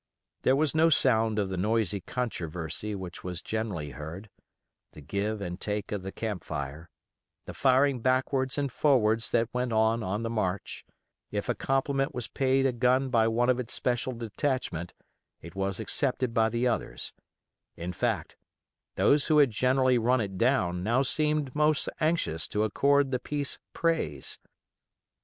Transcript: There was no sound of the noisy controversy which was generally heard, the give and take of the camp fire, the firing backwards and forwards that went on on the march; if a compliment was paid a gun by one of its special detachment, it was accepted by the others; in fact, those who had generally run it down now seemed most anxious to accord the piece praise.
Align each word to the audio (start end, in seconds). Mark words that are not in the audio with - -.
There 0.41 0.55
was 0.55 0.73
no 0.73 0.89
sound 0.89 1.37
of 1.37 1.49
the 1.49 1.57
noisy 1.57 1.99
controversy 2.01 2.95
which 2.95 3.23
was 3.23 3.43
generally 3.43 3.91
heard, 3.91 4.31
the 4.93 5.01
give 5.01 5.41
and 5.41 5.61
take 5.61 5.91
of 5.91 6.01
the 6.01 6.11
camp 6.11 6.43
fire, 6.43 6.89
the 7.45 7.53
firing 7.53 7.99
backwards 7.99 8.57
and 8.57 8.71
forwards 8.71 9.29
that 9.29 9.53
went 9.53 9.71
on 9.73 10.01
on 10.01 10.23
the 10.23 10.29
march; 10.31 10.83
if 11.29 11.47
a 11.47 11.53
compliment 11.53 12.15
was 12.15 12.27
paid 12.27 12.65
a 12.65 12.71
gun 12.71 13.11
by 13.11 13.27
one 13.27 13.47
of 13.47 13.59
its 13.59 13.75
special 13.75 14.13
detachment, 14.13 14.95
it 15.39 15.53
was 15.53 15.79
accepted 15.79 16.33
by 16.33 16.49
the 16.49 16.67
others; 16.67 17.13
in 17.75 17.93
fact, 17.93 18.35
those 18.95 19.27
who 19.27 19.37
had 19.37 19.51
generally 19.51 19.99
run 19.99 20.19
it 20.19 20.35
down 20.35 20.81
now 20.81 21.03
seemed 21.03 21.53
most 21.55 21.87
anxious 21.99 22.47
to 22.47 22.63
accord 22.63 23.11
the 23.11 23.19
piece 23.19 23.59
praise. 23.71 24.39